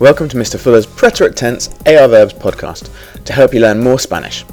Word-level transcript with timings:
Welcome 0.00 0.28
to 0.28 0.36
Mr. 0.36 0.60
Fuller's 0.60 0.86
Preterite 0.86 1.34
Tense 1.34 1.70
AR 1.84 2.06
Verbs 2.06 2.32
podcast 2.32 2.88
to 3.24 3.32
help 3.32 3.52
you 3.52 3.58
learn 3.58 3.80
more 3.80 3.98
Spanish. 3.98 4.44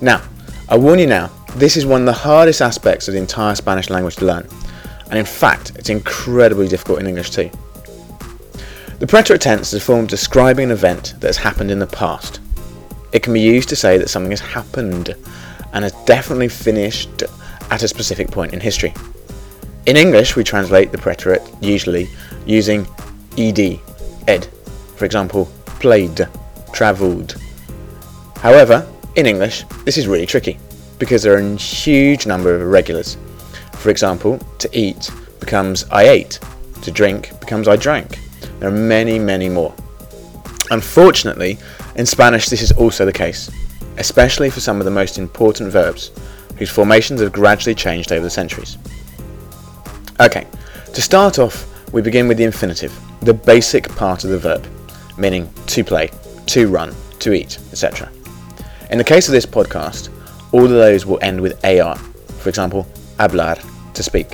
Now, 0.00 0.22
I 0.70 0.78
warn 0.78 0.98
you 0.98 1.06
now, 1.06 1.30
this 1.56 1.76
is 1.76 1.84
one 1.84 2.00
of 2.00 2.06
the 2.06 2.14
hardest 2.14 2.62
aspects 2.62 3.06
of 3.06 3.12
the 3.12 3.20
entire 3.20 3.54
Spanish 3.54 3.90
language 3.90 4.16
to 4.16 4.24
learn, 4.24 4.48
and 5.10 5.18
in 5.18 5.26
fact, 5.26 5.72
it's 5.76 5.90
incredibly 5.90 6.66
difficult 6.66 7.00
in 7.00 7.06
English 7.06 7.28
too. 7.28 7.50
The 8.98 9.06
preterite 9.06 9.42
tense 9.42 9.74
is 9.74 9.82
a 9.82 9.84
form 9.84 10.06
describing 10.06 10.64
an 10.64 10.70
event 10.70 11.12
that 11.18 11.26
has 11.26 11.36
happened 11.36 11.70
in 11.70 11.78
the 11.78 11.86
past. 11.86 12.40
It 13.12 13.22
can 13.22 13.34
be 13.34 13.40
used 13.40 13.68
to 13.68 13.76
say 13.76 13.98
that 13.98 14.08
something 14.08 14.30
has 14.30 14.40
happened 14.40 15.14
and 15.74 15.84
has 15.84 15.92
definitely 16.06 16.48
finished 16.48 17.22
at 17.70 17.82
a 17.82 17.88
specific 17.88 18.30
point 18.30 18.54
in 18.54 18.60
history. 18.60 18.94
In 19.84 19.98
English, 19.98 20.36
we 20.36 20.42
translate 20.42 20.90
the 20.90 20.96
preterite 20.96 21.46
usually 21.62 22.08
using 22.46 22.86
ed, 23.36 23.78
ed. 24.26 24.48
For 24.96 25.04
example, 25.04 25.48
played, 25.66 26.26
travelled. 26.72 27.36
However, 28.36 28.86
in 29.16 29.26
English, 29.26 29.64
this 29.84 29.96
is 29.96 30.06
really 30.06 30.26
tricky 30.26 30.58
because 30.98 31.22
there 31.22 31.34
are 31.34 31.38
a 31.38 31.56
huge 31.56 32.26
number 32.26 32.54
of 32.54 32.62
irregulars. 32.62 33.16
For 33.74 33.90
example, 33.90 34.38
to 34.58 34.68
eat 34.72 35.10
becomes 35.40 35.84
I 35.90 36.04
ate, 36.04 36.40
to 36.82 36.90
drink 36.90 37.38
becomes 37.40 37.68
I 37.68 37.76
drank. 37.76 38.18
There 38.58 38.68
are 38.68 38.72
many, 38.72 39.18
many 39.18 39.48
more. 39.48 39.74
Unfortunately, 40.70 41.58
in 41.96 42.06
Spanish 42.06 42.48
this 42.48 42.62
is 42.62 42.72
also 42.72 43.04
the 43.04 43.12
case, 43.12 43.50
especially 43.98 44.50
for 44.50 44.60
some 44.60 44.80
of 44.80 44.84
the 44.84 44.90
most 44.90 45.18
important 45.18 45.70
verbs, 45.70 46.10
whose 46.56 46.70
formations 46.70 47.20
have 47.20 47.32
gradually 47.32 47.74
changed 47.74 48.12
over 48.12 48.22
the 48.22 48.30
centuries. 48.30 48.78
Okay, 50.20 50.46
to 50.94 51.02
start 51.02 51.38
off, 51.38 51.66
we 51.92 52.02
begin 52.02 52.26
with 52.28 52.38
the 52.38 52.44
infinitive, 52.44 52.98
the 53.20 53.34
basic 53.34 53.88
part 53.90 54.24
of 54.24 54.30
the 54.30 54.38
verb, 54.38 54.66
meaning 55.18 55.52
to 55.66 55.84
play, 55.84 56.10
to 56.46 56.68
run, 56.68 56.94
to 57.20 57.32
eat, 57.32 57.58
etc. 57.70 58.10
In 58.90 58.98
the 58.98 59.04
case 59.04 59.28
of 59.28 59.32
this 59.32 59.46
podcast, 59.46 60.10
all 60.52 60.64
of 60.64 60.70
those 60.70 61.06
will 61.06 61.18
end 61.22 61.40
with 61.40 61.64
AR, 61.64 61.96
for 61.96 62.48
example, 62.48 62.86
hablar, 63.18 63.58
to 63.94 64.02
speak. 64.02 64.28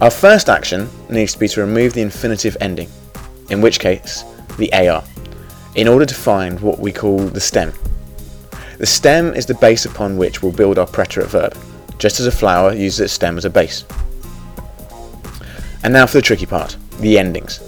Our 0.00 0.10
first 0.10 0.48
action 0.48 0.88
needs 1.08 1.32
to 1.32 1.38
be 1.38 1.48
to 1.48 1.60
remove 1.60 1.94
the 1.94 2.02
infinitive 2.02 2.56
ending, 2.60 2.88
in 3.50 3.60
which 3.60 3.80
case, 3.80 4.24
the 4.58 4.72
AR, 4.72 5.02
in 5.74 5.88
order 5.88 6.06
to 6.06 6.14
find 6.14 6.60
what 6.60 6.78
we 6.78 6.92
call 6.92 7.18
the 7.18 7.40
stem. 7.40 7.72
The 8.78 8.86
stem 8.86 9.34
is 9.34 9.46
the 9.46 9.54
base 9.54 9.84
upon 9.86 10.16
which 10.16 10.42
we'll 10.42 10.52
build 10.52 10.78
our 10.78 10.86
preterite 10.86 11.28
verb, 11.28 11.56
just 11.98 12.20
as 12.20 12.26
a 12.26 12.32
flower 12.32 12.72
uses 12.72 13.00
its 13.00 13.12
stem 13.12 13.38
as 13.38 13.44
a 13.44 13.50
base. 13.50 13.84
And 15.82 15.92
now 15.92 16.06
for 16.06 16.18
the 16.18 16.22
tricky 16.22 16.46
part, 16.46 16.76
the 17.00 17.18
endings. 17.18 17.60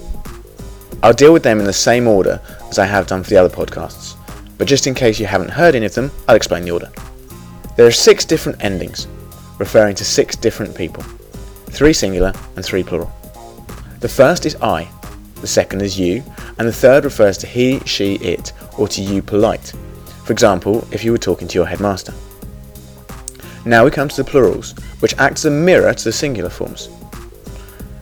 I'll 1.07 1.13
deal 1.13 1.33
with 1.33 1.45
them 1.45 1.61
in 1.61 1.65
the 1.65 1.73
same 1.73 2.09
order 2.09 2.41
as 2.69 2.81
I 2.81 2.85
have 2.85 3.07
done 3.07 3.23
for 3.23 3.31
the 3.31 3.37
other 3.37 3.55
podcasts, 3.55 4.17
but 4.59 4.67
just 4.67 4.89
in 4.89 4.95
case 4.97 5.21
you 5.21 5.27
haven't 5.27 5.51
heard 5.51 5.77
any 5.77 5.87
of 5.87 5.95
them, 5.95 6.11
I'll 6.27 6.35
explain 6.35 6.65
the 6.65 6.73
order. 6.73 6.91
There 7.77 7.87
are 7.87 7.93
six 7.93 8.25
different 8.25 8.65
endings, 8.65 9.07
referring 9.61 9.95
to 9.95 10.05
six 10.05 10.35
different 10.35 10.75
people, 10.75 11.05
three 11.71 11.93
singular 11.93 12.33
and 12.57 12.65
three 12.65 12.83
plural. 12.83 13.13
The 14.01 14.09
first 14.09 14.47
is 14.47 14.57
I, 14.57 14.89
the 15.37 15.47
second 15.47 15.83
is 15.83 15.97
you, 15.97 16.25
and 16.59 16.67
the 16.67 16.73
third 16.73 17.05
refers 17.05 17.39
to 17.39 17.47
he, 17.47 17.79
she, 17.87 18.17
it, 18.17 18.53
or 18.77 18.89
to 18.89 19.01
you 19.01 19.23
polite. 19.23 19.73
For 20.25 20.33
example, 20.33 20.89
if 20.91 21.05
you 21.05 21.13
were 21.13 21.19
talking 21.19 21.47
to 21.47 21.55
your 21.55 21.67
headmaster. 21.67 22.15
Now 23.65 23.85
we 23.85 23.93
come 23.93 24.09
to 24.09 24.17
the 24.17 24.29
plurals, 24.29 24.73
which 24.99 25.17
act 25.19 25.39
as 25.39 25.45
a 25.45 25.53
mirror 25.53 25.95
to 25.95 26.05
the 26.05 26.11
singular 26.11 26.51
forms. 26.51 26.89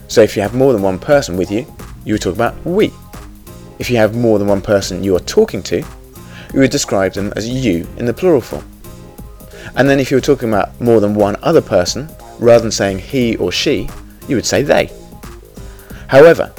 So 0.08 0.22
if 0.22 0.36
you 0.36 0.40
have 0.40 0.54
more 0.54 0.72
than 0.72 0.80
one 0.80 0.98
person 0.98 1.36
with 1.36 1.50
you, 1.50 1.66
you 2.04 2.14
would 2.14 2.22
talk 2.22 2.34
about 2.34 2.54
we. 2.64 2.92
If 3.78 3.90
you 3.90 3.96
have 3.96 4.14
more 4.16 4.38
than 4.38 4.48
one 4.48 4.62
person 4.62 5.02
you 5.02 5.16
are 5.16 5.20
talking 5.20 5.62
to, 5.64 5.78
you 6.52 6.60
would 6.60 6.70
describe 6.70 7.12
them 7.12 7.32
as 7.36 7.48
you 7.48 7.86
in 7.96 8.04
the 8.04 8.14
plural 8.14 8.40
form. 8.40 8.64
And 9.76 9.88
then 9.88 9.98
if 9.98 10.10
you 10.10 10.16
were 10.16 10.20
talking 10.22 10.48
about 10.48 10.80
more 10.80 11.00
than 11.00 11.14
one 11.14 11.36
other 11.42 11.62
person, 11.62 12.08
rather 12.38 12.62
than 12.62 12.70
saying 12.70 12.98
he 12.98 13.36
or 13.36 13.50
she, 13.50 13.88
you 14.28 14.36
would 14.36 14.46
say 14.46 14.62
they. 14.62 14.90
However, 16.08 16.52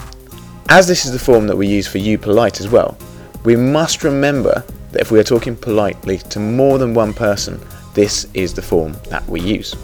as 0.70 0.88
this 0.88 1.06
is 1.06 1.12
the 1.12 1.20
form 1.20 1.48
that 1.48 1.56
we 1.56 1.68
use 1.68 1.88
for 1.88 2.00
you 2.00 2.18
polite 2.18 2.60
as 2.60 2.68
well, 2.68 2.98
we 3.44 3.56
must 3.56 4.04
remember 4.04 4.64
that 4.92 5.02
if 5.02 5.12
we 5.12 5.20
are 5.20 5.24
talking 5.24 5.56
politely 5.56 6.18
to 6.18 6.40
more 6.40 6.78
than 6.78 6.94
one 6.94 7.14
person, 7.14 7.60
this 7.94 8.28
is 8.34 8.54
the 8.54 8.62
form 8.62 8.96
that 9.10 9.26
we 9.28 9.40
use. 9.40 9.76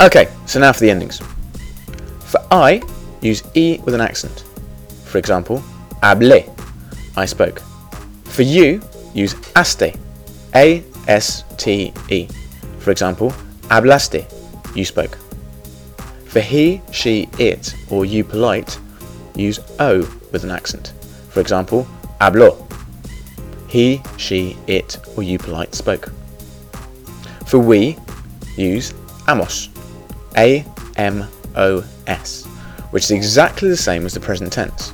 Okay, 0.00 0.28
so 0.46 0.60
now 0.60 0.72
for 0.72 0.80
the 0.80 0.90
endings. 0.90 1.20
For 2.20 2.40
I, 2.50 2.82
use 3.20 3.42
E 3.54 3.78
with 3.84 3.94
an 3.94 4.00
accent. 4.00 4.44
For 5.08 5.18
example, 5.18 5.62
hablé, 6.02 6.48
I 7.16 7.24
spoke. 7.24 7.60
For 8.24 8.42
you, 8.42 8.80
use 9.14 9.34
aste, 9.56 9.96
A 10.54 10.84
S 11.08 11.44
T 11.56 11.92
E. 12.10 12.28
For 12.78 12.90
example, 12.90 13.30
hablaste, 13.62 14.24
you 14.76 14.84
spoke. 14.84 15.16
For 16.26 16.40
he, 16.40 16.82
she, 16.92 17.28
it, 17.38 17.74
or 17.90 18.04
you 18.04 18.22
polite, 18.22 18.78
use 19.34 19.58
O 19.80 20.00
with 20.30 20.44
an 20.44 20.50
accent. 20.50 20.92
For 21.30 21.40
example, 21.40 21.86
habló. 22.20 22.64
He, 23.68 24.02
she, 24.18 24.56
it, 24.66 24.98
or 25.16 25.22
you 25.22 25.38
polite 25.38 25.74
spoke. 25.74 26.12
For 27.46 27.58
we, 27.58 27.96
use 28.56 28.92
amos, 29.26 29.70
A 30.36 30.64
M 30.96 31.26
O 31.56 31.82
S, 32.06 32.44
which 32.90 33.04
is 33.04 33.10
exactly 33.10 33.68
the 33.68 33.76
same 33.76 34.04
as 34.04 34.14
the 34.14 34.20
present 34.20 34.52
tense. 34.52 34.92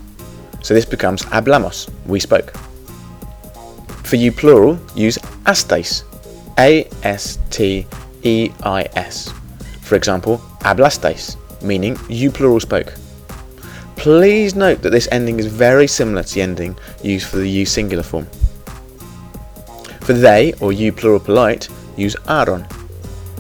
So 0.65 0.73
this 0.73 0.87
becomes 0.87 1.23
hablamos, 1.25 1.91
we 2.07 2.19
spoke. 2.19 2.57
For 4.03 4.17
you 4.17 4.33
plural, 4.33 4.79
use 4.97 5.19
asteis, 5.45 6.05
A 6.59 6.89
S 7.03 7.39
T 7.51 7.87
E 8.23 8.51
I 8.63 8.89
S. 8.97 9.31
For 9.83 9.95
example, 9.95 10.39
hablasteis, 10.61 11.37
meaning 11.63 11.99
you 12.09 12.31
plural 12.31 12.61
spoke. 12.61 12.95
Please 13.97 14.55
note 14.55 14.81
that 14.81 14.89
this 14.89 15.07
ending 15.13 15.39
is 15.39 15.47
very 15.47 15.87
similar 15.87 16.23
to 16.23 16.35
the 16.35 16.41
ending 16.41 16.77
used 17.03 17.27
for 17.27 17.37
the 17.37 17.49
you 17.49 17.67
singular 17.67 18.03
form. 18.03 18.27
For 20.01 20.15
they, 20.15 20.55
or 20.61 20.73
you 20.73 20.93
plural 20.93 21.21
polite, 21.21 21.69
use 21.99 22.17
aron, 22.27 22.67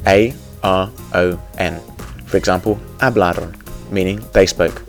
A 0.06 0.34
R 0.62 0.90
O 1.14 1.40
N. 1.56 1.80
For 2.26 2.36
example, 2.36 2.78
hablaron, 2.98 3.56
meaning 3.90 4.22
they 4.34 4.44
spoke. 4.44 4.82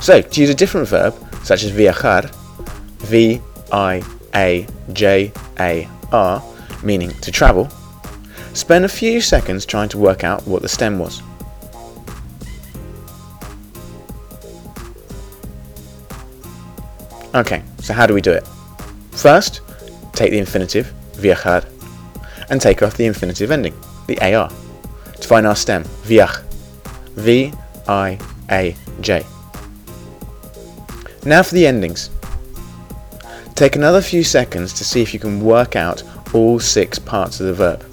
So, 0.00 0.22
to 0.22 0.40
use 0.40 0.50
a 0.50 0.54
different 0.54 0.88
verb, 0.88 1.14
such 1.44 1.62
as 1.62 1.70
viajar, 1.70 2.30
V 3.00 3.40
I 3.70 4.02
A 4.34 4.66
J 4.92 5.32
A 5.58 5.88
R, 6.10 6.42
meaning 6.82 7.10
to 7.20 7.30
travel, 7.30 7.68
spend 8.54 8.84
a 8.84 8.88
few 8.88 9.20
seconds 9.20 9.66
trying 9.66 9.88
to 9.90 9.98
work 9.98 10.24
out 10.24 10.46
what 10.46 10.62
the 10.62 10.68
stem 10.68 10.98
was. 10.98 11.22
Okay, 17.34 17.62
so 17.78 17.92
how 17.94 18.06
do 18.06 18.14
we 18.14 18.20
do 18.20 18.32
it? 18.32 18.46
First, 19.12 19.60
take 20.14 20.30
the 20.30 20.38
infinitive, 20.38 20.86
viajar, 21.12 21.62
and 22.48 22.60
take 22.60 22.82
off 22.82 22.96
the 22.96 23.04
infinitive 23.04 23.50
ending, 23.50 23.78
the 24.08 24.18
AR, 24.34 24.50
to 25.20 25.28
find 25.28 25.46
our 25.46 25.54
stem, 25.54 25.84
viaj, 26.04 26.42
V 27.16 27.52
I 27.86 28.18
A 28.50 28.74
J. 29.00 29.24
Now 31.24 31.42
for 31.42 31.54
the 31.54 31.66
endings. 31.66 32.10
Take 33.54 33.76
another 33.76 34.00
few 34.00 34.24
seconds 34.24 34.72
to 34.74 34.84
see 34.84 35.02
if 35.02 35.12
you 35.12 35.20
can 35.20 35.40
work 35.44 35.76
out 35.76 36.02
all 36.34 36.58
six 36.58 36.98
parts 36.98 37.40
of 37.40 37.46
the 37.46 37.54
verb. 37.54 37.84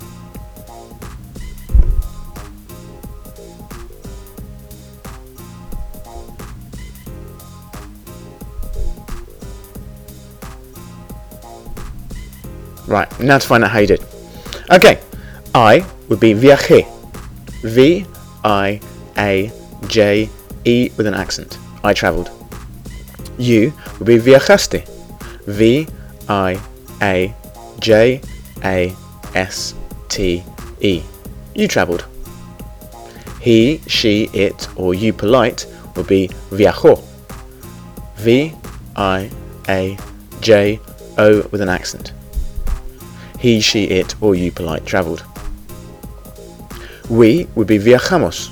Right, 12.88 13.20
now 13.20 13.38
to 13.38 13.46
find 13.46 13.66
out 13.66 13.72
how 13.72 13.80
you 13.80 13.88
did. 13.88 14.06
Okay, 14.72 15.02
I 15.54 15.86
would 16.08 16.22
be 16.22 16.34
viajé. 16.34 16.88
V 17.64 18.06
I 18.46 18.80
A 19.18 19.52
J 19.88 20.30
E 20.64 20.90
with 20.96 21.06
an 21.06 21.14
accent. 21.14 21.58
I 21.84 21.94
travelled. 21.94 22.37
You 23.38 23.74
would 24.00 24.08
be 24.08 24.18
viajaste. 24.18 24.88
V 25.46 25.88
I 26.28 26.60
A 27.02 27.34
J 27.80 28.22
A 28.64 28.96
S 29.36 29.74
T 30.10 30.44
E. 30.82 31.02
You 31.56 31.68
travelled. 31.68 32.06
He, 33.40 33.80
she, 33.88 34.26
it, 34.34 34.68
or 34.76 34.94
you 34.94 35.14
polite 35.14 35.66
would 35.96 36.08
be 36.08 36.28
viajó. 36.50 37.02
V 38.16 38.54
I 38.96 39.32
A 39.70 39.98
J 40.42 40.80
O 41.18 41.48
with 41.52 41.62
an 41.62 41.70
accent. 41.70 42.14
He, 43.40 43.62
she, 43.62 43.86
it, 43.86 44.16
or 44.22 44.36
you 44.36 44.52
polite 44.52 44.86
travelled. 44.86 45.24
We 47.10 47.48
would 47.56 47.68
be 47.68 47.78
viajamos. 47.78 48.50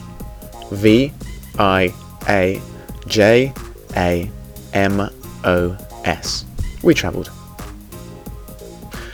V 0.72 1.12
I 1.58 1.94
A 2.30 2.62
J 3.08 3.52
A 3.98 4.30
M 4.76 5.10
O 5.44 5.78
S. 6.04 6.46
We 6.84 6.94
travelled. 6.94 7.32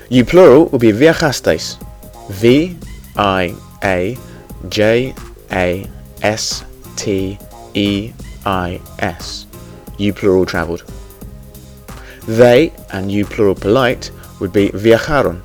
You 0.09 0.25
plural 0.25 0.65
will 0.65 0.79
be 0.79 0.91
viajasteis. 0.91 1.77
V 2.29 2.75
I 3.15 3.55
A 3.83 4.17
J 4.67 5.15
A 5.51 5.87
S 6.21 6.65
T 6.97 7.37
E 7.73 8.11
I 8.45 8.81
S. 8.99 9.45
You 9.97 10.13
plural 10.13 10.45
travelled. 10.45 10.83
They 12.27 12.73
and 12.91 13.11
you 13.11 13.25
plural 13.25 13.55
polite 13.55 14.11
would 14.39 14.51
be 14.51 14.69
viajaron. 14.69 15.41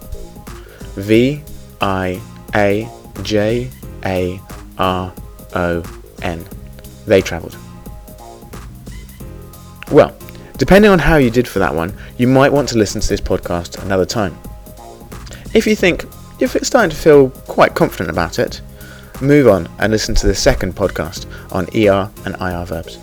V 0.96 1.42
I 1.80 2.20
A 2.54 2.88
J 3.22 3.70
A 4.04 4.40
R 4.78 5.12
O 5.54 5.82
N. 6.22 6.44
They 7.06 7.20
travelled. 7.20 7.56
Well, 9.90 10.16
depending 10.56 10.90
on 10.90 10.98
how 10.98 11.16
you 11.16 11.30
did 11.30 11.46
for 11.46 11.58
that 11.60 11.74
one, 11.74 11.96
you 12.18 12.26
might 12.26 12.52
want 12.52 12.68
to 12.70 12.78
listen 12.78 13.00
to 13.00 13.08
this 13.08 13.20
podcast 13.20 13.82
another 13.82 14.06
time. 14.06 14.36
If 15.54 15.66
you 15.66 15.76
think 15.76 16.04
you're 16.38 16.48
starting 16.48 16.90
to 16.90 16.96
feel 16.96 17.30
quite 17.30 17.74
confident 17.74 18.10
about 18.10 18.38
it, 18.38 18.60
move 19.20 19.48
on 19.48 19.68
and 19.78 19.92
listen 19.92 20.14
to 20.16 20.26
the 20.26 20.34
second 20.34 20.74
podcast 20.74 21.26
on 21.52 21.66
ER 21.74 22.10
and 22.24 22.36
IR 22.40 22.64
verbs. 22.66 22.98